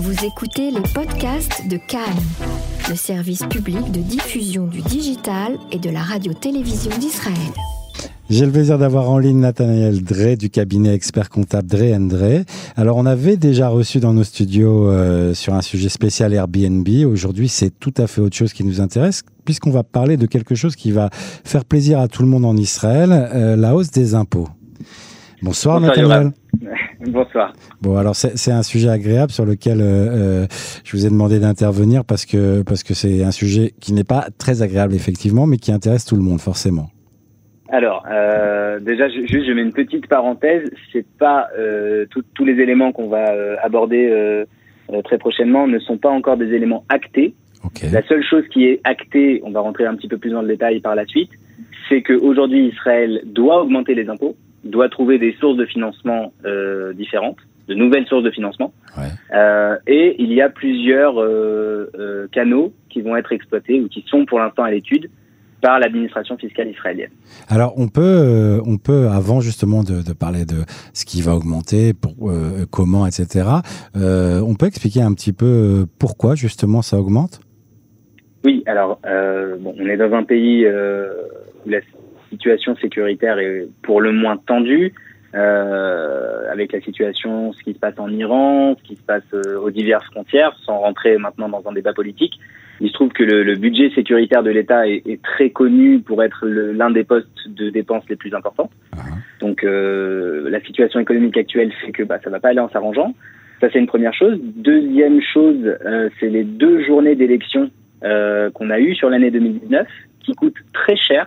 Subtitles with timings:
[0.00, 2.22] Vous écoutez les podcasts de Cannes,
[2.88, 7.34] le service public de diffusion du digital et de la radio-télévision d'Israël.
[8.30, 12.44] J'ai le plaisir d'avoir en ligne Nathanaël Drey du cabinet expert comptable Drey Drey.
[12.76, 16.88] Alors on avait déjà reçu dans nos studios euh, sur un sujet spécial Airbnb.
[17.04, 20.54] Aujourd'hui c'est tout à fait autre chose qui nous intéresse puisqu'on va parler de quelque
[20.54, 24.14] chose qui va faire plaisir à tout le monde en Israël, euh, la hausse des
[24.14, 24.46] impôts.
[25.42, 26.32] Bonsoir, Nathanaël.
[27.00, 27.52] Bonsoir.
[27.80, 30.46] Bon, alors c'est un sujet agréable sur lequel euh,
[30.84, 34.26] je vous ai demandé d'intervenir parce que parce que c'est un sujet qui n'est pas
[34.36, 36.90] très agréable effectivement, mais qui intéresse tout le monde forcément.
[37.70, 40.70] Alors, euh, déjà, juste, je mets une petite parenthèse.
[40.92, 44.44] C'est pas euh, tous les éléments qu'on va euh, aborder euh,
[44.90, 47.34] euh, très prochainement ne sont pas encore des éléments actés.
[47.64, 47.90] Okay.
[47.90, 50.48] La seule chose qui est actée, on va rentrer un petit peu plus dans le
[50.48, 51.30] détail par la suite,
[51.88, 57.38] c'est qu'aujourd'hui Israël doit augmenter les impôts, doit trouver des sources de financement euh, différentes,
[57.68, 59.76] de nouvelles sources de financement, ouais.
[59.86, 61.16] et il y a plusieurs
[62.32, 65.10] canaux qui vont être exploités ou qui sont pour l'instant à l'étude
[65.60, 67.10] par l'administration fiscale israélienne.
[67.48, 71.34] Alors on peut, euh, on peut avant justement de, de, parler de ce qui va
[71.34, 73.48] augmenter, pour, euh, comment, etc.
[73.96, 77.40] Euh, on peut expliquer un petit peu pourquoi justement ça augmente?
[78.44, 79.00] Oui, alors
[79.60, 81.80] bon, on est dans un pays où la
[82.28, 84.92] situation sécuritaire est pour le moins tendue.
[85.34, 89.30] avec la situation, ce qui se passe en Iran, ce qui se passe
[89.64, 92.40] aux diverses frontières, sans rentrer maintenant dans un débat politique.
[92.80, 96.22] Il se trouve que le, le budget sécuritaire de l'État est, est, très connu pour
[96.22, 98.70] être l'un des postes de dépenses les plus importants.
[98.94, 99.18] Uh -huh.
[99.40, 103.14] Donc euh, la situation économique actuelle fait que bah, ça va pas aller en s'arrangeant.
[103.60, 104.38] Ça c'est une première chose.
[104.42, 107.70] Deuxième chose, euh, c'est les deux journées d'élection
[108.04, 109.86] euh, qu'on a eues sur l'année 2019
[110.20, 111.26] qui coûtent très cher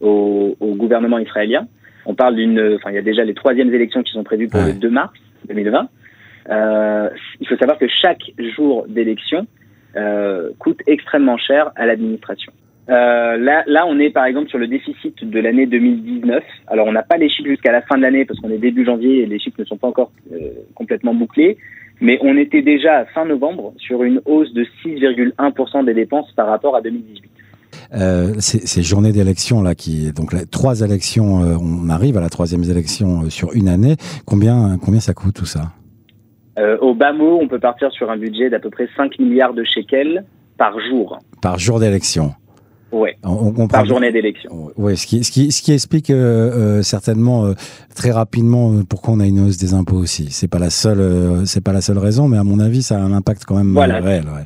[0.00, 1.66] au, au gouvernement israélien.
[2.06, 4.60] On parle d'une, enfin il y a déjà les troisièmes élections qui sont prévues pour
[4.60, 4.72] Ouais.
[4.72, 5.12] le 2 mars
[5.48, 5.88] 2020.
[6.48, 8.22] Euh, il faut savoir que chaque
[8.56, 9.46] jour d'élection
[9.96, 12.52] euh, coûte extrêmement cher à l'administration.
[12.88, 16.42] Euh, là, là, on est par exemple sur le déficit de l'année 2019.
[16.66, 18.84] Alors, on n'a pas les chiffres jusqu'à la fin de l'année parce qu'on est début
[18.84, 20.36] janvier et les chiffres ne sont pas encore euh,
[20.74, 21.56] complètement bouclés.
[22.00, 26.46] Mais on était déjà à fin novembre sur une hausse de 6,1% des dépenses par
[26.46, 27.30] rapport à 2018.
[27.92, 32.28] Euh, ces, ces, journées d'élection là, qui donc trois élections, euh, on arrive à la
[32.28, 33.96] troisième élection euh, sur une année.
[34.26, 35.72] Combien, combien ça coûte tout ça?
[36.82, 39.64] Au bas mot, on peut partir sur un budget d'à peu près 5 milliards de
[39.64, 40.26] shekels
[40.58, 41.18] par jour.
[41.40, 42.34] Par jour d'élection
[42.92, 43.16] Ouais.
[43.24, 44.70] On, on par journée d'élection.
[44.76, 47.54] Oui, ce qui, ce qui, ce qui explique euh, certainement euh,
[47.94, 50.28] très rapidement pourquoi on a une hausse des impôts aussi.
[50.30, 53.00] C'est pas la seule, c'est pas la seule raison, mais à mon avis, ça a
[53.00, 54.00] un impact quand même voilà.
[54.00, 54.24] réel.
[54.24, 54.44] Ouais.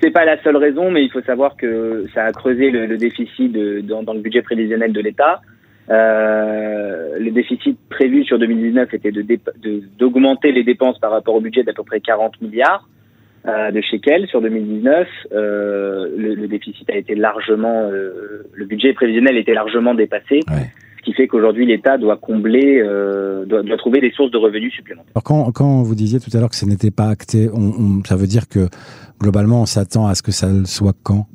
[0.00, 2.96] C'est pas la seule raison, mais il faut savoir que ça a creusé le, le
[2.96, 5.40] déficit de, dans, dans, le budget prévisionnel de l'État.
[5.90, 9.10] Euh, le déficit prévu sur 2019 était
[9.98, 12.86] d'augmenter de, de, les dépenses par rapport au budget d'à peu près 40 milliards
[13.46, 15.08] euh, de shekels sur 2019.
[15.32, 20.40] Euh, le, le, déficit a été largement, euh, le budget prévisionnel était largement dépassé.
[20.48, 20.68] Ouais.
[20.98, 24.72] Ce qui fait qu'aujourd'hui l'État doit combler, euh, doit, doit, trouver des sources de revenus
[24.72, 25.12] supplémentaires.
[25.14, 28.04] Alors quand, quand vous disiez tout à l'heure que ce n'était pas acté, on, on,
[28.04, 28.68] ça veut dire que
[29.20, 31.26] globalement on s'attend à ce que ça le soit quand?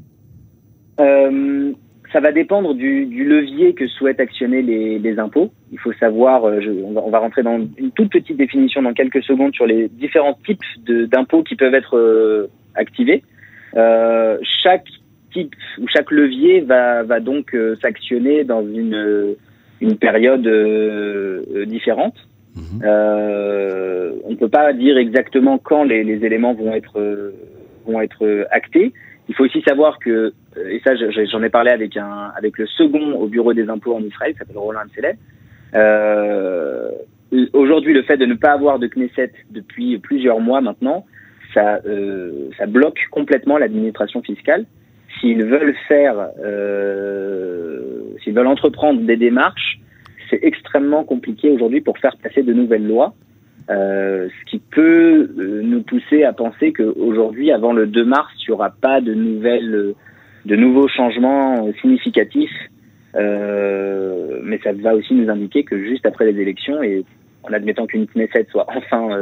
[1.00, 1.72] Euh,
[2.12, 5.52] ça va dépendre du, du, levier que souhaitent actionner les, les impôts.
[5.72, 8.84] Il faut savoir, euh, je, on, va, on, va, rentrer dans une toute petite définition
[8.84, 13.24] dans quelques secondes sur les différents types d'impôts qui peuvent être euh, activés.
[13.74, 14.88] Chaque
[15.34, 19.36] type ou chaque levier va, va donc s'actionner dans une,
[19.84, 22.16] une période euh, différente.
[22.56, 22.86] Mmh.
[22.86, 27.00] on ne peut pas dire exactement quand les, les éléments vont être,
[27.88, 28.94] vont être actés.
[29.28, 30.34] Il faut aussi savoir que,
[30.70, 34.04] et ça j'en ai parlé avec un avec le second au bureau des impôts en
[34.04, 35.18] Israël, qui s'appelle Roland Seled.
[35.74, 36.90] Euh,
[37.54, 41.06] Aujourd'hui, le fait de ne pas avoir de Knesset depuis plusieurs mois maintenant,
[41.54, 44.66] ça, euh, ça bloque complètement l'administration fiscale.
[45.24, 49.80] S'ils veulent faire, euh, s'ils veulent entreprendre des démarches,
[50.30, 53.14] c'est extrêmement compliqué aujourd'hui pour faire passer de nouvelles lois.
[53.70, 58.50] Euh, ce qui peut euh, nous pousser à penser qu'aujourd'hui, avant le 2 mars, il
[58.50, 59.94] n'y aura pas de nouvelles,
[60.46, 62.52] de nouveaux changements significatifs.
[63.16, 67.06] Mais ça va aussi nous indiquer que juste après les élections, et
[67.44, 69.20] en admettant qu'une Knesset soit enfin.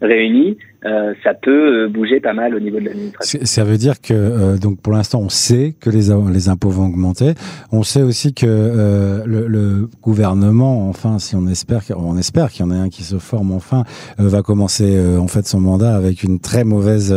[0.00, 0.56] Réunie,
[0.86, 3.40] euh, ça peut bouger pas mal au niveau de l'administration.
[3.42, 6.86] Ça veut dire que euh, donc pour l'instant on sait que les, les impôts vont
[6.86, 7.34] augmenter.
[7.70, 12.64] On sait aussi que euh, le, le, gouvernement, enfin si on espère, on espère qu'il
[12.64, 13.84] y en ait un qui se forme enfin,
[14.18, 17.14] euh, va commencer en fait son mandat avec une très mauvaise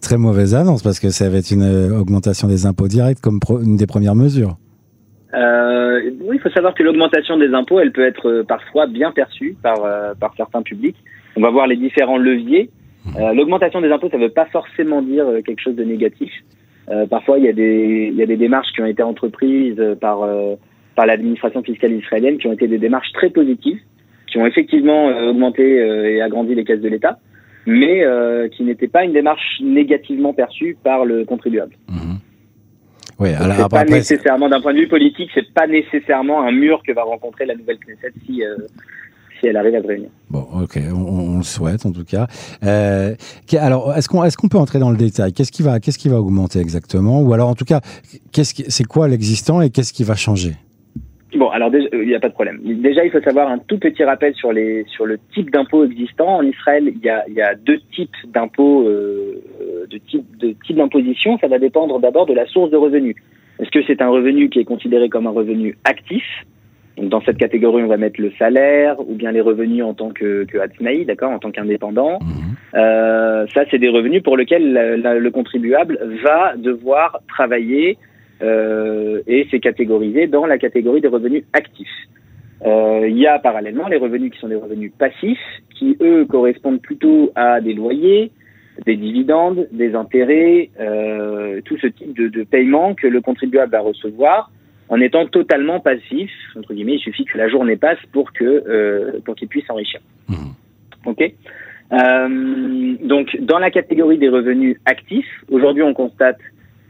[0.00, 3.76] très mauvaise annonce parce que ça va être une augmentation des impôts directs comme une
[3.76, 4.56] des premières mesures.
[5.34, 9.56] Euh, oui, il faut savoir que l'augmentation des impôts, elle peut être parfois bien perçue
[9.62, 10.96] par, euh, par certains publics.
[11.36, 12.70] On va voir les différents leviers.
[13.04, 13.10] Mmh.
[13.18, 16.32] Euh, L'augmentation des impôts, ça ne veut pas forcément dire euh, quelque chose de négatif.
[16.88, 19.80] Euh, parfois, il y, a des, il y a des démarches qui ont été entreprises
[20.00, 20.56] par, euh,
[20.96, 23.78] par l'administration fiscale israélienne qui ont été des démarches très positives,
[24.26, 27.18] qui ont effectivement augmenté et agrandi les caisses de l'État,
[27.66, 28.02] mais
[28.50, 31.74] qui n'étaient pas une démarche négativement perçue par le contribuable.
[31.88, 32.18] Mhm.
[33.20, 36.50] Oui, alors après, pas après, nécessairement, d'un point de vue politique, c'est pas nécessairement un
[36.50, 38.42] mur que va rencontrer la nouvelle Knesset si,
[39.42, 40.08] si elle arrive à se réunir.
[40.30, 42.26] Bon, ok, on, on le souhaite en tout cas.
[42.64, 43.14] Euh,
[43.58, 45.32] alors, est-ce qu'on peut entrer dans le détail?
[45.32, 47.20] Qu'est-ce qui va qu'est-ce qui va augmenter exactement?
[47.20, 47.80] Ou alors, en tout cas,
[48.32, 50.52] c'est quoi l'existant et qu'est-ce qui va changer?
[51.34, 52.60] Bon, alors déjà, il n'y a pas de problème.
[52.62, 56.36] Déjà, il faut savoir un tout petit rappel sur les sur le type d'impôt existant
[56.36, 56.92] en Israël.
[56.94, 60.76] Il y a il y a deux types d'impôts, euh, euh, de type de type
[60.76, 61.38] d'imposition.
[61.38, 63.16] Ça va dépendre d'abord de la source de revenu.
[63.58, 66.24] Est-ce que c'est un revenu qui est considéré comme un revenu actif?
[66.96, 70.10] Donc, dans cette catégorie, on va mettre le salaire ou bien les revenus en tant
[70.10, 72.18] que que Hatzmaï, d'accord, en tant qu'indépendant.
[72.20, 72.54] Mhm.
[72.74, 77.96] Euh, ça, c'est des revenus pour lesquels la- la- le contribuable va devoir travailler
[78.42, 81.88] euh, et c'est catégorisé dans la catégorie des revenus actifs.
[82.66, 85.38] Euh, Il y a parallèlement les revenus qui sont des revenus passifs,
[85.78, 88.30] qui eux correspondent plutôt à des loyers,
[88.86, 93.80] des dividendes, des intérêts, euh, tout ce type de, de paiement que le contribuable va
[93.80, 94.50] recevoir
[94.92, 96.30] en étant totalement passif.
[96.54, 100.00] Entre guillemets, il suffit que la journée passe pour que euh, pour qu'il puisse s'enrichir.
[100.28, 100.52] Mhm.
[101.06, 101.32] Ok.
[101.92, 106.38] Euh, donc, dans la catégorie des revenus actifs, aujourd'hui, on constate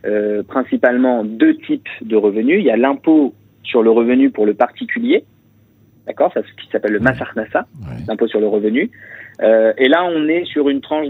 [0.05, 2.59] euh, principalement deux types de revenus.
[2.59, 5.25] Il y a l'impôt sur le revenu pour le particulier,
[6.07, 8.03] d'accord, ça ce qui s'appelle le Massarnassa, Ouais.
[8.09, 8.91] l'impôt sur le revenu.
[9.43, 11.07] Euh, et là, on est sur une tranche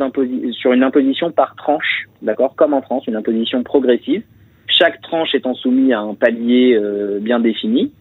[0.52, 4.22] sur une imposition par tranche, d'accord, comme en France, une imposition progressive.
[4.78, 7.92] Chaque tranche étant soumise à un palier euh, bien défini.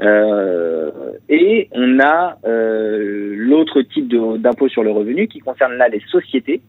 [0.00, 0.90] Euh,
[1.28, 6.60] et on a euh, l'autre type d'impôt sur le revenu qui concerne là les sociétés.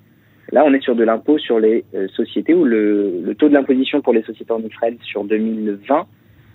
[0.52, 1.84] Là, on est sur de l'impôt sur les
[2.16, 6.06] sociétés où le, le taux de l'imposition pour les sociétés en Israël sur 2020,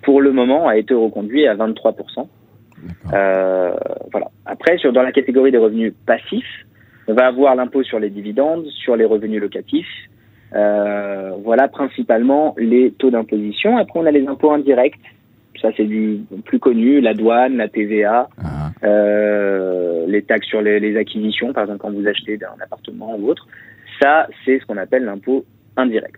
[0.01, 2.27] pour le moment, a été reconduit à 23%.
[2.81, 3.11] D'accord.
[3.13, 3.73] Euh,
[4.11, 4.31] voilà.
[4.45, 6.65] Après, sur, dans la catégorie des revenus passifs,
[7.07, 9.87] on va avoir l'impôt sur les dividendes, sur les revenus locatifs.
[10.53, 13.77] Euh, voilà principalement les taux d'imposition.
[13.77, 14.99] Après, on a les impôts indirects.
[15.61, 20.79] Ça, c'est du plus connu, la douane, la TVA, Ah, euh, les taxes sur les,
[20.79, 23.47] les acquisitions, par exemple quand vous achetez un appartement ou autre.
[24.01, 25.45] Ça, c'est ce qu'on appelle l'impôt
[25.77, 26.15] indirect.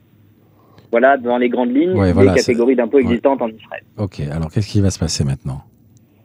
[0.92, 3.04] Voilà, dans les grandes lignes, Ouais, les voilà, catégories d'impôts ouais.
[3.04, 3.84] existantes en Israël.
[3.98, 5.62] ok, alors qu'est-ce qui va se passer maintenant?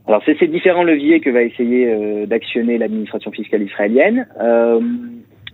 [0.06, 4.26] Alors, c'est ces différents leviers que va essayer euh, d'actionner l'administration fiscale israélienne.
[4.40, 4.80] Euh,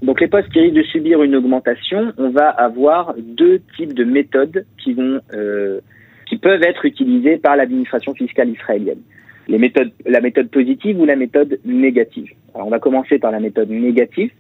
[0.03, 4.05] donc, les postes qui risquent de subir une augmentation, on va avoir deux types de
[4.05, 5.81] méthodes qui vont, euh,
[6.27, 9.01] qui peuvent être utilisées par l'administration fiscale israélienne.
[9.49, 12.31] Les méthodes, la méthode positive ou la méthode négative.
[12.55, 14.31] Alors, on va commencer par la méthode négative.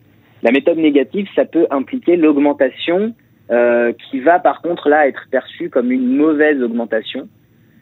[0.42, 3.14] La méthode négative, ça peut impliquer l'augmentation
[3.50, 7.28] euh, qui va par contre là être perçue comme une mauvaise augmentation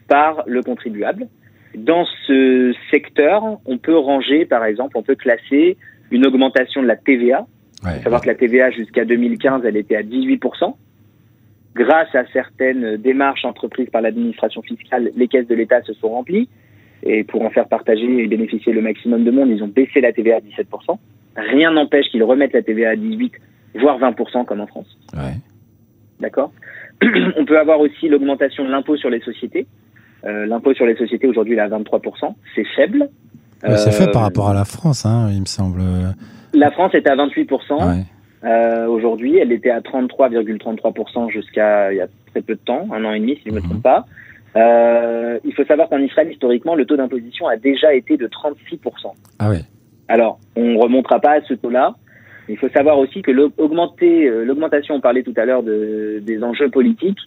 [0.07, 1.27] par le contribuable.
[1.75, 5.77] Dans ce secteur, on peut ranger, par exemple, on peut classer
[6.11, 7.47] une augmentation de la TVA.
[7.83, 7.97] Il Ouais.
[7.97, 10.75] faut savoir que la TVA jusqu'à 2015, elle était à 18%.
[11.75, 16.47] Grâce à certaines démarches entreprises par l'administration fiscale, les caisses de l'État se sont remplies.
[17.05, 20.13] Et pour en faire partager et bénéficier le maximum de monde, ils ont baissé la
[20.13, 20.97] TVA à 17%.
[21.35, 23.33] Rien n'empêche qu'ils remettent la TVA à 18,
[23.75, 24.97] voire 20% comme en France.
[25.13, 25.33] Ouais.
[26.19, 26.53] D'accord
[27.37, 29.65] On peut avoir aussi l'augmentation de l'impôt sur les sociétés.
[30.25, 32.33] Euh, l'impôt sur les sociétés aujourd'hui il est à 23%.
[32.55, 33.09] C'est faible.
[33.63, 35.81] C'est fait Euh, par rapport à la France, hein, il me semble.
[36.53, 37.73] La France est à 28%.
[37.97, 38.03] Ouais.
[38.43, 43.05] Euh, aujourd'hui, elle était à 33,33% jusqu'à il y a très peu de temps, un
[43.05, 43.69] an et demi si je ne me Mhm.
[43.69, 44.05] trompe pas.
[44.55, 49.13] Euh, il faut savoir qu'en Israël, historiquement, le taux d'imposition a déjà été de 36%.
[49.39, 49.61] Ah ouais.
[50.07, 51.95] Alors, on remontera pas à ce taux-là.
[52.49, 56.69] Il faut savoir aussi que euh, l'augmentation, on parlait tout à l'heure de, des enjeux
[56.69, 57.19] politiques,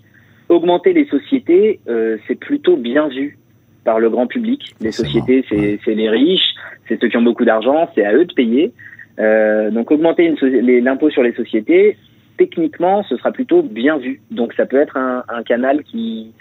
[0.48, 3.38] augmenter les sociétés, euh, c'est plutôt bien vu
[3.84, 4.74] par le grand public.
[4.80, 5.78] Les sociétés, c'est ouais.
[5.84, 6.54] c'est les riches,
[6.86, 8.72] c'est ceux qui ont beaucoup d'argent, c'est à eux de payer.
[9.18, 10.34] Euh, donc augmenter
[10.80, 11.96] l'impôt sur les sociétés,
[12.36, 14.20] techniquement, ce sera plutôt bien vu.
[14.30, 16.32] Donc ça peut être un, un canal qui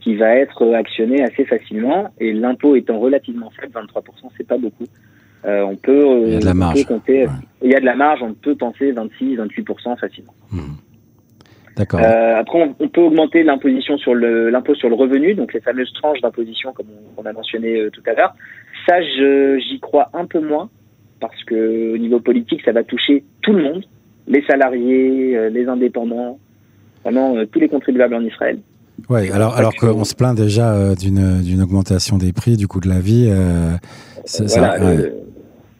[0.00, 2.10] qui va être actionné assez facilement.
[2.20, 4.84] Et l'impôt étant relativement faible, 23%, c'est pas beaucoup.
[5.44, 6.74] Euh, on peut, Il y a de la marge.
[6.86, 7.32] peut compter, Ouais.
[7.62, 10.32] il y a de la marge, on peut penser 26, 28% facilement.
[10.52, 10.76] Mhm.
[11.76, 12.00] D'accord.
[12.00, 15.60] Euh, après, on, on peut augmenter l'imposition sur le l'impôt sur le revenu, donc les
[15.60, 18.34] fameuses tranches d'imposition comme on, on a mentionné euh, tout à l'heure.
[18.88, 20.70] Ça, j'y crois un peu moins
[21.20, 23.84] parce que au niveau politique, ça va toucher tout le monde,
[24.28, 26.38] les salariés, euh, les indépendants,
[27.04, 28.58] vraiment euh, tous les contribuables en Israël.
[29.10, 32.88] Ouais, alors, alors qu'on se plaint déjà euh, d'une augmentation des prix, du coût de
[32.88, 33.26] la vie.
[33.28, 33.72] euh,
[34.24, 35.12] ça- ça- Voilà, ouais.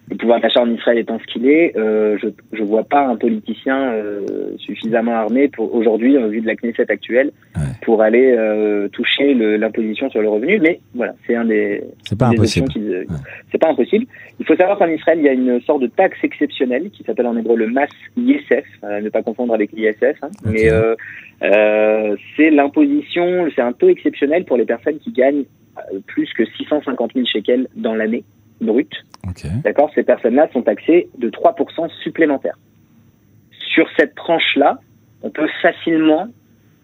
[0.08, 3.06] Euh, le pouvoir d'achat en Israël étant ce qu'il est, euh, je je vois pas
[3.06, 4.20] un politicien euh,
[4.58, 7.62] suffisamment armé pour aujourd'hui, au vu de la Knesset actuelle, Ouais.
[7.82, 10.58] pour aller euh, toucher l'imposition sur le revenu.
[10.60, 12.68] Mais voilà, c'est un des C'est pas des impossible.
[12.68, 13.06] qu'ils-
[13.50, 14.06] C'est pas impossible.
[14.38, 17.26] Il faut savoir qu'en Israël, il y a une sorte de taxe exceptionnelle qui s'appelle
[17.26, 20.16] en hébreu le mas ISF, euh, ne pas confondre avec l'ISF.
[20.22, 20.52] Hein, Ok.
[20.52, 20.94] Mais euh,
[21.42, 25.44] euh, c'est l'imposition, c'est un taux exceptionnel pour les personnes qui gagnent
[25.92, 28.24] euh, plus que 650 000 shekels dans l'année
[28.60, 28.94] brute.
[29.28, 29.46] Ok.
[29.62, 29.90] D'accord?
[29.94, 32.58] Ces personnes-là sont taxées de 3% supplémentaires.
[33.74, 34.78] Sur cette tranche-là,
[35.22, 36.28] on peut facilement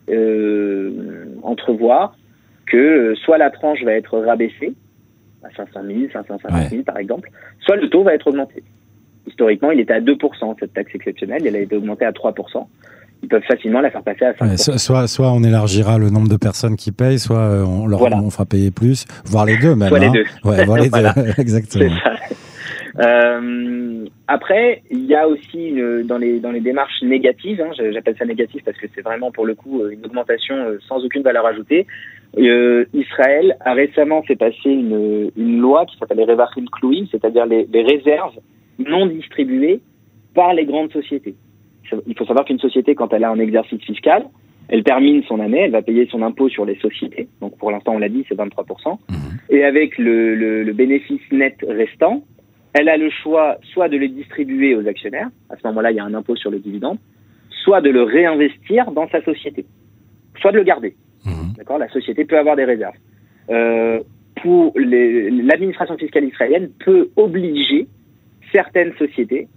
[0.09, 2.17] euh, entrevoir
[2.67, 4.75] que euh, soit la tranche va être rabaissée
[5.43, 8.63] à 500 000, 550 000 par exemple, soit le taux va être augmenté.
[9.27, 12.67] Historiquement, il était à 2% cette taxe exceptionnelle, elle a été augmentée à 3%.
[13.23, 14.51] Ils peuvent facilement la faire passer à 5%.
[14.51, 17.87] Ouais, so- soit, soit on élargira le nombre de personnes qui payent, soit euh, on
[17.87, 18.17] leur Voilà.
[18.19, 19.89] on fera payer plus, voire les deux même.
[19.89, 20.13] Soit les hein.
[20.13, 20.25] deux.
[20.49, 21.13] Ouais, voire les Voilà.
[21.13, 21.95] deux, exactement.
[23.01, 28.17] Euh, après, il y a aussi une- dans les dans les démarches négatives, hein, j'appelle
[28.19, 31.23] ça négatif parce que c'est vraiment pour le coup euh, une augmentation euh, sans aucune
[31.23, 31.87] valeur ajoutée.
[32.39, 37.47] Euh, Israël a récemment fait passer une, une loi qui s'appelle les Revachim Kluim, c'est-à-dire
[37.47, 38.35] les, les réserves
[38.79, 39.81] non distribuées
[40.35, 41.35] par les grandes sociétés.
[42.07, 44.25] Il faut savoir qu'une société, quand elle a un exercice fiscal,
[44.69, 47.29] elle termine son année, elle va payer son impôt sur les sociétés.
[47.41, 48.99] Donc pour l'instant, on l'a dit, c'est 23%.
[49.11, 49.17] Mhm.
[49.51, 52.23] Et avec le, le, le bénéfice net restant,
[52.73, 56.01] elle a le choix soit de le distribuer aux actionnaires, à ce moment-là, il y
[56.01, 56.99] a un impôt sur le dividende,
[57.63, 59.67] soit de le réinvestir dans sa société,
[60.41, 60.95] soit de le garder.
[61.25, 61.55] Mhm.
[61.59, 61.79] D'accord?
[61.79, 62.97] La société peut avoir des réserves.
[63.51, 64.01] Euh,
[64.41, 67.87] pour l'administration fiscale israélienne peut obliger
[68.51, 69.49] certaines sociétés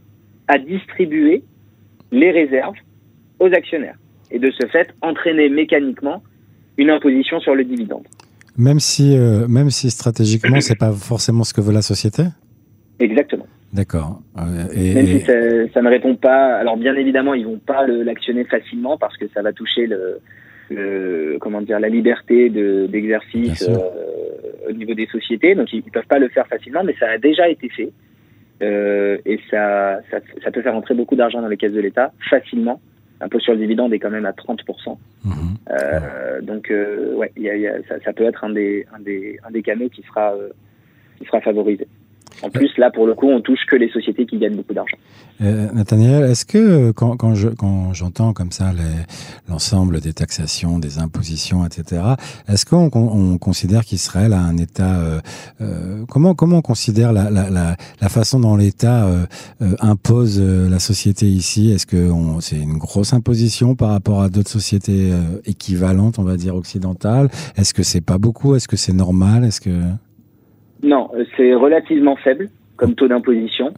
[0.48, 1.44] à distribuer
[2.12, 2.76] les réserves
[3.40, 3.98] aux actionnaires
[4.32, 6.24] et de ce fait entraîner mécaniquement
[6.78, 8.06] une imposition sur le dividende.
[8.58, 12.24] Même si, euh, même si stratégiquement, c'est pas forcément ce que veut la société?
[13.00, 13.48] Exactement.
[13.74, 14.22] D'accord.
[14.38, 15.34] Euh, et, Même si ça,
[15.74, 19.42] ça ne répond pas, alors bien évidemment, ils vont pas l'actionner facilement parce que ça
[19.42, 20.20] va toucher le,
[20.70, 23.74] le- comment dire, la liberté de- d'exercice sûr.
[23.78, 25.56] euh, au niveau des sociétés.
[25.56, 27.90] Donc ils, ils peuvent pas le faire facilement, mais ça a déjà été fait
[28.62, 32.12] Euh, et ça, ça, ça peut faire entrer beaucoup d'argent dans les caisses de l'État
[32.30, 32.80] facilement.
[33.22, 34.98] L'impôt sur le dividende est quand même à 30%.
[35.24, 35.34] Mhm.
[35.72, 39.00] Euh, donc euh, ouais, y a, y a- ça, ça peut être un des, un
[39.00, 40.50] des, un des canaux qui sera, euh,
[41.18, 41.88] qui sera favorisé.
[42.44, 44.98] En plus, là, pour le coup, on touche que les sociétés qui gagnent beaucoup d'argent.
[45.42, 48.72] Euh, Nathaniel, est-ce que quand, quand je quand j'entends comme ça
[49.50, 52.01] l'ensemble des taxations, des impositions, etc.,
[52.48, 55.20] est-ce qu'on on, on considère qu'Israël a un État euh,
[55.60, 59.25] euh, comment comment on considère la, la, la, la façon dont l'État euh,
[59.62, 61.72] euh, impose euh, la société ici?
[61.72, 65.12] Est-ce que c'est une grosse imposition par rapport à d'autres sociétés
[65.46, 67.30] équivalentes, on va dire occidentales?
[67.58, 68.56] Est-ce que c'est pas beaucoup?
[68.56, 69.44] Est-ce que c'est normal?
[69.44, 69.82] Est-ce que
[70.86, 73.74] Non, euh, c'est relativement faible comme taux d'imposition.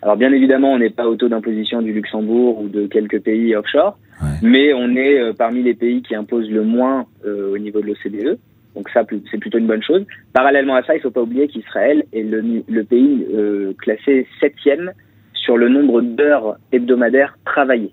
[0.00, 3.54] Alors bien évidemment, on n'est pas au taux d'imposition du Luxembourg ou de quelques pays
[3.54, 4.28] offshore, Ouais.
[4.42, 7.86] mais on est euh, parmi les pays qui imposent le moins euh, au niveau de
[7.86, 8.38] l'OCDE.
[8.76, 10.04] Donc ça, c'est plutôt une bonne chose.
[10.32, 14.92] Parallèlement à ça, il ne faut pas oublier qu'Israël est le, pays euh, classé septième
[15.34, 17.92] sur le nombre d'heures hebdomadaires travaillées.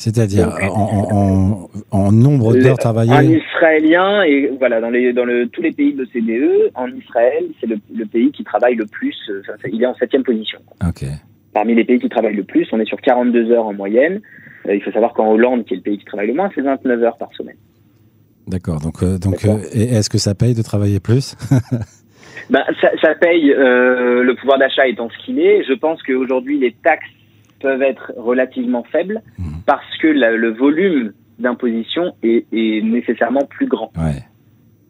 [0.00, 0.78] C'est-à-dire en,
[1.12, 5.60] en, en, en nombre d'heures Un travaillées Israélien et voilà dans les dans le tous
[5.60, 9.14] les pays de l'OCDE, en Israël, c'est le, le pays qui travaille le plus.
[9.28, 10.58] euh, enfin, il est en septième position.
[11.52, 14.22] Parmi les pays qui travaillent le plus, on est sur 42 heures en moyenne.
[14.66, 16.62] Euh, il faut savoir qu'en Hollande, qui est le pays qui travaille le moins, c'est
[16.62, 17.56] 29 heures par semaine.
[18.46, 18.80] D'accord.
[18.80, 21.36] Donc, euh, donc, euh, est-ce que ça paye de travailler plus?
[22.48, 25.62] Ben, ça, ça paye le pouvoir d'achat étant ce qu'il est.
[25.68, 27.06] Je pense qu'aujourd'hui, les taxes
[27.60, 29.44] peuvent être relativement faibles Mhm.
[29.66, 33.90] parce que la- le volume d'imposition est, est nécessairement plus grand.
[33.96, 34.22] Ouais.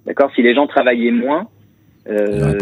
[0.07, 0.31] D'accord?
[0.35, 1.49] Si les gens travaillaient moins,
[2.09, 2.59] euh,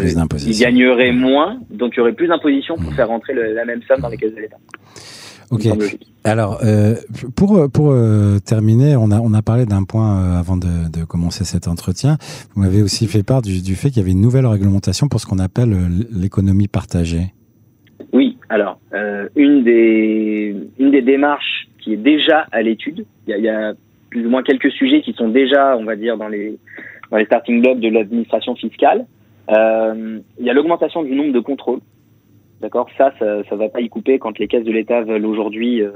[0.47, 2.97] ils gagneraient moins, donc il y aurait plus d'imposition pour Mhm.
[2.97, 4.57] faire rentrer le- la même somme dans les caisses de l'État.
[5.51, 5.67] Ok.
[6.25, 6.95] Alors, euh,
[7.35, 11.05] pour pour euh, terminer, on a on a parlé d'un point euh, avant de, de
[11.07, 12.19] commencer cet entretien.
[12.55, 15.21] Vous m'avez aussi fait part du, du fait qu'il y avait une nouvelle réglementation pour
[15.21, 15.75] ce qu'on appelle
[16.13, 17.33] l'économie partagée.
[18.13, 23.35] Oui, alors, euh, une, des, une des démarches qui est déjà à l'étude, il y
[23.35, 23.75] a, y a
[24.11, 26.59] plus ou moins quelques sujets qui sont déjà, on va dire, dans les,
[27.11, 29.05] dans les starting blocks de l'administration fiscale.
[29.51, 31.81] Euh, il y a l'augmentation du nombre de contrôles.
[32.61, 32.89] D'accord?
[32.97, 35.91] Ça, ça ça va pas y couper quand les caisses de l'État veulent aujourd'hui euh,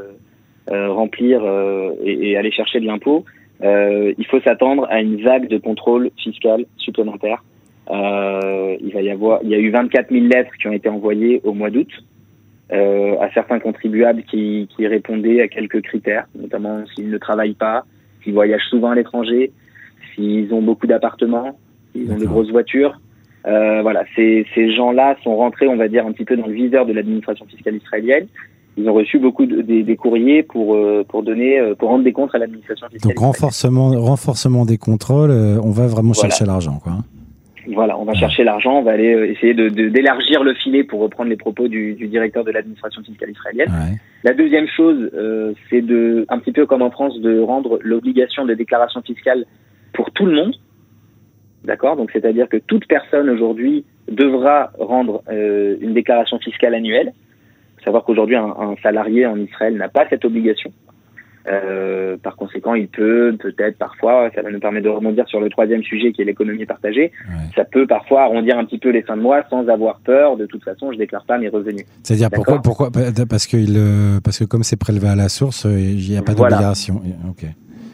[0.70, 3.24] euh, remplir euh, et, et aller chercher de l'impôt.
[3.64, 7.42] Il faut s'attendre à une vague de contrôles fiscal supplémentaires.
[7.90, 10.88] Euh, il va y avoir, il y a eu 24 000 lettres qui ont été
[10.88, 11.90] envoyées au mois d'août
[12.72, 17.84] euh, à certains contribuables qui, qui répondaient à quelques critères, notamment s'ils ne travaillent pas,
[18.22, 19.52] s'ils voyagent souvent à l'étranger,
[20.14, 21.58] s'ils ont beaucoup d'appartements,
[21.92, 23.00] s'ils ont de grosses voitures.
[23.46, 26.54] Euh, voilà, ces, ces gens-là sont rentrés, on va dire, un petit peu dans le
[26.54, 28.26] viseur de l'administration fiscale israélienne.
[28.76, 32.04] Ils ont reçu beaucoup de, des, des, courriers pour euh, pour donner euh, pour rendre
[32.04, 33.12] des comptes à l'administration fiscale.
[33.14, 36.30] Donc renforcement renforcement des contrôles, euh, on va vraiment voilà.
[36.30, 36.94] chercher l'argent, quoi.
[37.68, 41.00] Voilà, on va chercher l'argent, on va aller euh, essayer de d'élargir le filet pour
[41.00, 43.68] reprendre les propos du, du directeur de l'administration fiscale israélienne.
[43.68, 43.98] Ouais.
[44.24, 48.44] La deuxième chose, euh, c'est de, un petit peu comme en France, de rendre l'obligation
[48.44, 49.44] de déclaration fiscale
[49.92, 50.54] pour tout le monde.
[51.64, 51.96] D'accord?
[51.96, 57.12] Donc, c'est-à-dire que toute personne aujourd'hui devra rendre euh, une déclaration fiscale annuelle.
[57.78, 60.72] Faut savoir qu'aujourd'hui, un, un, salarié en Israël n'a pas cette obligation.
[61.48, 65.48] Euh, par conséquent, il peut peut-être parfois, ça va nous permettre de rebondir sur le
[65.48, 67.34] troisième sujet qui est l'économie partagée, ouais.
[67.56, 70.36] ça peut parfois arrondir un petit peu les fins de mois sans avoir peur.
[70.36, 71.84] De toute façon, je déclare pas mes revenus.
[72.02, 72.90] C'est-à-dire pourquoi, pourquoi
[73.28, 76.32] Parce que il, parce que comme c'est prélevé à la source, il n'y a pas
[76.34, 76.56] Voilà.
[76.56, 77.02] d'obligation.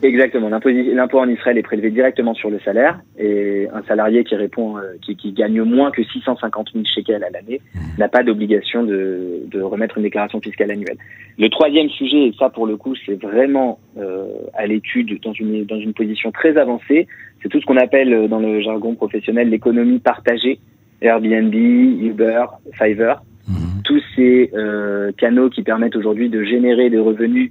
[0.03, 0.49] Exactement.
[0.49, 4.95] L'impôt en Israël est prélevé directement sur le salaire et un salarié qui répond, euh,
[5.03, 7.81] qui, qui gagne moins que 650 000 shekels à l'année Mhm.
[7.99, 10.97] n'a pas d'obligation de, de remettre une déclaration fiscale annuelle.
[11.39, 15.65] Le troisième sujet, et ça pour le coup c'est vraiment euh, à l'étude dans une,
[15.65, 17.07] dans une position très avancée,
[17.43, 20.59] c'est tout ce qu'on appelle euh, dans le jargon professionnel l'économie partagée,
[21.01, 23.83] Airbnb, Uber, Fiverr, Mhm.
[23.83, 27.51] tous ces euh, canaux qui permettent aujourd'hui de générer des revenus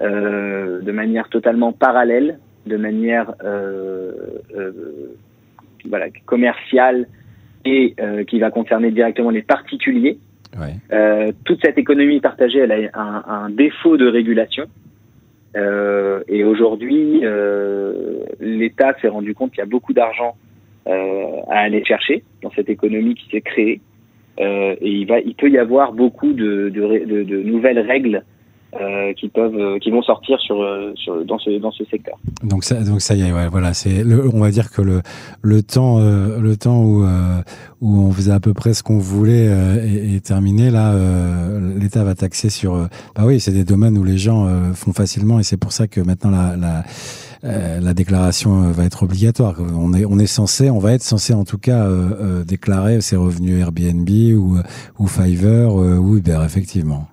[0.00, 4.12] euh, de manière totalement parallèle, de manière euh,
[4.56, 4.72] euh,
[5.88, 7.06] voilà, commerciale
[7.64, 10.18] et euh, qui va concerner directement les particuliers.
[10.58, 10.74] Ouais.
[10.92, 14.66] Euh, toute cette économie partagée, elle a un, un défaut de régulation.
[15.56, 20.36] Euh, et aujourd'hui, euh, l'État s'est rendu compte qu'il y a beaucoup d'argent
[20.86, 23.80] euh, à aller chercher dans cette économie qui s'est créée.
[24.40, 28.24] Euh, et il va, il peut y avoir beaucoup de, de, de, de nouvelles règles
[28.80, 32.16] euh, qui peuvent, euh, qui vont sortir sur, euh, sur dans ce dans ce secteur.
[32.42, 35.02] Donc ça, donc ça y est, ouais, voilà, c'est, on va dire que le
[35.42, 37.40] le temps, euh, le temps où euh,
[37.80, 40.70] où on faisait à peu près ce qu'on voulait euh, est, est, terminé.
[40.70, 40.94] Là,
[41.78, 42.74] l'État va taxer sur.
[43.14, 46.00] Bah oui, c'est des domaines où les gens font facilement, et c'est pour ça que
[46.00, 46.82] maintenant la, la
[47.42, 49.56] la déclaration va être obligatoire.
[49.60, 53.16] On est, on est censé, on va être censé en tout cas euh, déclarer ses
[53.16, 54.56] revenus Airbnb ou,
[54.98, 57.06] ou Fiverr ou Uber, effectivement.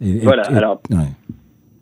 [0.00, 0.42] Et, voilà.
[0.50, 0.96] Et, alors, ouais.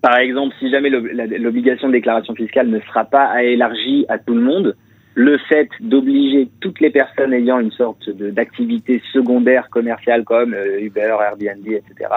[0.01, 4.43] par exemple, si jamais l'obligation de déclaration fiscale ne sera pas élargie à tout le
[4.43, 4.77] monde,
[5.15, 11.17] le fait d'obliger toutes les personnes ayant une sorte d'activité secondaire commerciale comme euh, Uber,
[11.21, 12.11] Airbnb, etc.,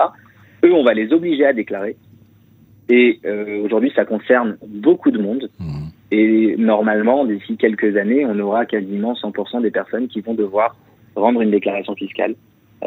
[0.64, 1.96] eux, on va les obliger à déclarer.
[2.90, 5.50] Et euh, aujourd'hui, ça concerne beaucoup de monde.
[5.60, 5.88] Mmh.
[6.12, 10.76] Et normalement, d'ici quelques années, on aura quasiment 100% des personnes qui vont devoir
[11.16, 12.36] rendre une déclaration fiscale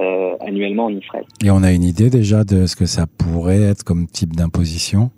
[0.00, 1.24] euh, annuellement en Israël.
[1.44, 5.10] Et on a une idée déjà de ce que ça pourrait être comme type d'imposition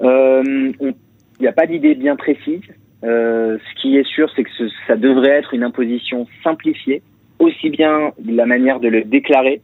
[0.00, 0.94] Il
[1.40, 2.62] n'y a pas d'idée bien précise.
[3.04, 7.02] Euh, ce qui est sûr, c'est que ce, ça devrait être une imposition simplifiée,
[7.38, 9.60] aussi bien de la manière de le déclarer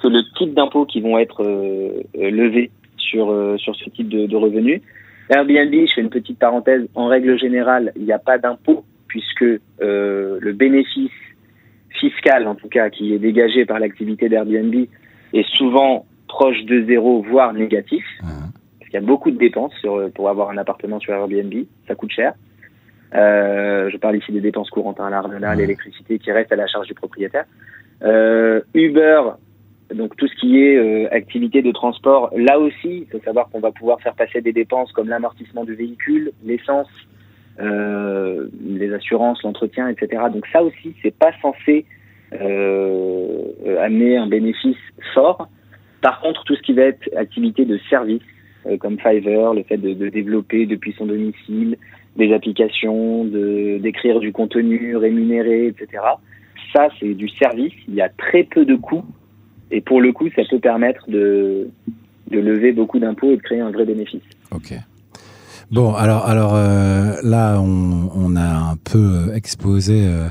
[0.00, 4.26] que le type d'impôts qui vont être euh, levés sur, euh, sur ce type de,
[4.26, 4.80] de, revenus.
[5.28, 9.42] Airbnb, je fais une petite parenthèse, en règle générale, il n'y a pas d'impôt puisque
[9.42, 11.10] euh, le bénéfice
[11.90, 14.74] fiscal, en tout cas, qui est dégagé par l'activité d'Airbnb
[15.32, 18.04] est souvent proche de zéro, voire négatif.
[18.22, 18.26] Mmh.
[18.78, 21.52] Parce qu'il y a beaucoup de dépenses sur, pour avoir un appartement sur Airbnb,
[21.86, 22.34] ça coûte cher.
[23.14, 26.86] Euh, je parle ici des dépenses courantes, hein, l'argent, l'électricité qui reste à la charge
[26.86, 27.44] du propriétaire.
[28.02, 29.22] Euh, Uber,
[29.92, 33.60] donc tout ce qui est euh, activité de transport, là aussi, il faut savoir qu'on
[33.60, 36.88] va pouvoir faire passer des dépenses comme l'amortissement du véhicule, l'essence,
[37.60, 40.22] euh, les assurances, l'entretien, etc.
[40.32, 41.84] Donc ça aussi, c'est pas censé
[42.32, 43.44] euh,
[43.80, 44.78] amener un bénéfice
[45.14, 45.48] fort.
[46.00, 48.22] Par contre, tout ce qui va être activité de service,
[48.66, 51.76] euh, comme Fiverr, le fait de, développer depuis son domicile
[52.16, 56.02] des applications, d'écrire du contenu rémunéré, etc.
[56.72, 57.72] Ça, c'est du service.
[57.88, 59.04] Il y a très peu de coûts
[59.70, 61.68] et pour le coup, ça peut permettre de,
[62.30, 64.22] de lever beaucoup d'impôts et de créer un vrai bénéfice.
[64.50, 64.74] Ok.
[65.70, 70.26] Bon, alors, alors euh, là, on, on, a un peu exposé euh,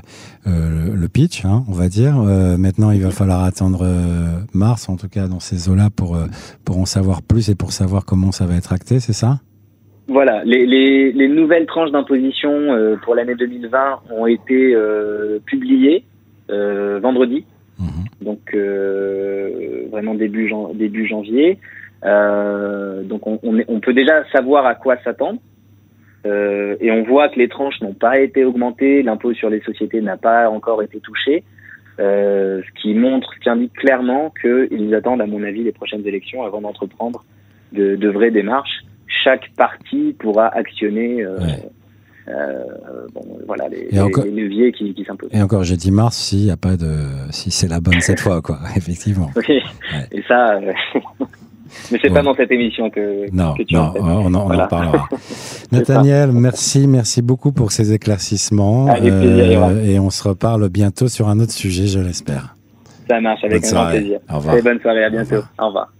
[0.48, 2.16] euh, le pitch, hein, on va dire.
[2.20, 6.18] Euh, maintenant, il va falloir attendre euh, mars, en tout cas dans ces eaux-là, pour,
[6.18, 6.26] euh,
[6.66, 9.40] pour en savoir plus et pour savoir comment ça va être acté, c'est ça?
[10.10, 14.76] Voilà, les, les, les, nouvelles tranches d'imposition euh, pour l'année 2020 ont été
[15.46, 16.04] publiées
[16.50, 17.46] vendredi.
[17.78, 18.26] Mmh.
[18.26, 18.58] Donc
[19.92, 21.60] vraiment début, jan début janvier.
[22.06, 25.40] Euh, donc on, on, est, on, peut déjà savoir à quoi s'attendre.
[26.26, 30.02] Euh, et on voit que les tranches n'ont pas été augmentées, l'impôt sur les sociétés
[30.02, 31.44] n'a pas encore été touché,
[32.00, 36.06] euh, ce qui montre, ce qui indique clairement qu'ils attendent, à mon avis, les prochaines
[36.06, 37.24] élections avant d'entreprendre
[37.72, 38.84] de, de, vraies démarches.
[39.24, 41.70] Chaque parti pourra actionner ouais.
[43.14, 45.34] bon, voilà les, les, leviers qui, qui s'imposent.
[45.34, 46.96] Et encore, j'ai dit mars s'il y a pas de,
[47.32, 48.60] si c'est la bonne cette fois, quoi.
[48.76, 49.32] Effectivement.
[49.36, 49.62] Oui.
[50.12, 50.60] Et ça.
[51.92, 54.68] Mais c'est pas dans cette émission que, non, que tu non, on, en, on en
[54.68, 55.08] parlera.
[55.72, 58.88] Nathaniel, merci, merci beaucoup pour ces éclaircissements.
[59.02, 62.56] Euh, et on se reparle bientôt sur un autre sujet, je l'espère.
[63.10, 64.20] Ça marche, avec un grand plaisir.
[64.32, 64.56] Au revoir.
[64.56, 65.44] Et bonne soirée, à bientôt.
[65.58, 65.92] Au revoir.